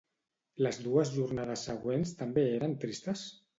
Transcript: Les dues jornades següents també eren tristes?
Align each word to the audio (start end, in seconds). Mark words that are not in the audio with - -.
Les 0.67 0.79
dues 0.85 1.11
jornades 1.17 1.67
següents 1.69 2.17
també 2.25 2.49
eren 2.57 2.77
tristes? 2.87 3.25